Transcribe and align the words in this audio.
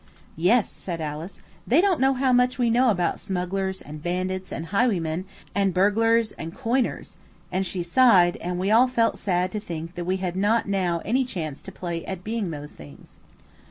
"Yes," 0.35 0.67
said 0.71 0.99
Alice; 0.99 1.39
"they 1.67 1.79
don't 1.79 1.99
know 1.99 2.15
how 2.15 2.33
much 2.33 2.57
we 2.57 2.71
know 2.71 2.89
about 2.89 3.19
smugglers, 3.19 3.83
and 3.83 4.01
bandits, 4.01 4.51
and 4.51 4.65
highwaymen, 4.65 5.25
and 5.53 5.75
burglars, 5.75 6.31
and 6.39 6.55
coiners," 6.55 7.17
and 7.51 7.67
she 7.67 7.83
sighed, 7.83 8.35
and 8.37 8.57
we 8.57 8.71
all 8.71 8.87
felt 8.87 9.19
sad 9.19 9.51
to 9.51 9.59
think 9.59 9.93
that 9.93 10.05
we 10.05 10.17
had 10.17 10.35
not 10.35 10.67
now 10.67 11.03
any 11.05 11.23
chance 11.23 11.61
to 11.61 11.71
play 11.71 12.03
at 12.05 12.23
being 12.23 12.49
these 12.49 12.71
things. 12.71 13.17